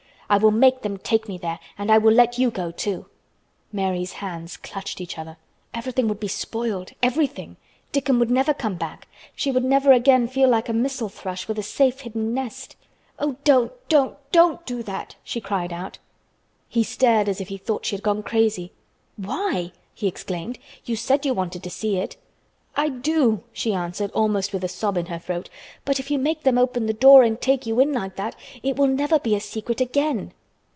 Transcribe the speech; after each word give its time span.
"I 0.33 0.37
will 0.37 0.51
make 0.51 0.81
them 0.81 0.97
take 0.97 1.27
me 1.27 1.37
there 1.37 1.59
and 1.77 1.91
I 1.91 1.97
will 1.97 2.13
let 2.13 2.37
you 2.37 2.51
go, 2.51 2.71
too." 2.71 3.07
Mary's 3.73 4.13
hands 4.13 4.55
clutched 4.55 5.01
each 5.01 5.17
other. 5.17 5.35
Everything 5.73 6.07
would 6.07 6.21
be 6.21 6.29
spoiled—everything! 6.29 7.57
Dickon 7.91 8.17
would 8.17 8.31
never 8.31 8.53
come 8.53 8.75
back. 8.75 9.09
She 9.35 9.51
would 9.51 9.65
never 9.65 9.91
again 9.91 10.29
feel 10.29 10.47
like 10.47 10.69
a 10.69 10.73
missel 10.73 11.09
thrush 11.09 11.49
with 11.49 11.59
a 11.59 11.63
safe 11.63 11.99
hidden 11.99 12.33
nest. 12.33 12.77
"Oh, 13.19 13.35
don't—don't—don't—don't 13.43 14.65
do 14.65 14.81
that!" 14.83 15.17
she 15.21 15.41
cried 15.41 15.73
out. 15.73 15.97
He 16.69 16.85
stared 16.85 17.27
as 17.27 17.41
if 17.41 17.49
he 17.49 17.57
thought 17.57 17.85
she 17.85 17.97
had 17.97 18.01
gone 18.03 18.23
crazy! 18.23 18.71
"Why?" 19.17 19.73
he 19.93 20.07
exclaimed. 20.07 20.59
"You 20.85 20.95
said 20.95 21.25
you 21.25 21.33
wanted 21.33 21.61
to 21.61 21.69
see 21.69 21.97
it." 21.97 22.15
"I 22.73 22.87
do," 22.87 23.43
she 23.51 23.73
answered 23.73 24.11
almost 24.11 24.53
with 24.53 24.63
a 24.63 24.69
sob 24.69 24.95
in 24.97 25.07
her 25.07 25.19
throat, 25.19 25.49
"but 25.83 25.99
if 25.99 26.09
you 26.09 26.17
make 26.17 26.43
them 26.43 26.57
open 26.57 26.85
the 26.85 26.93
door 26.93 27.21
and 27.23 27.39
take 27.39 27.65
you 27.65 27.81
in 27.81 27.91
like 27.91 28.15
that 28.15 28.33
it 28.63 28.77
will 28.77 28.87
never 28.87 29.19
be 29.19 29.35
a 29.35 29.41
secret 29.41 29.81
again." 29.81 30.31